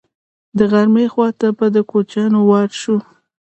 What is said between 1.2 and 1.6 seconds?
ته